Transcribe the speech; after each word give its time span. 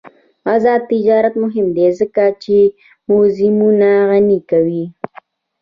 آزاد 0.53 0.81
تجارت 0.91 1.33
مهم 1.43 1.67
دی 1.75 1.87
ځکه 1.99 2.23
چې 2.43 2.57
موزیمونه 3.09 3.89
غني 4.09 4.39
کوي. 4.49 4.85